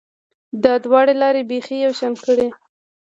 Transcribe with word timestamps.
دا 0.63 0.73
دواړې 0.85 1.13
لارې 1.21 1.41
بیخي 1.51 1.77
یو 1.85 1.93
شان 1.99 2.13
کړې 2.25 2.47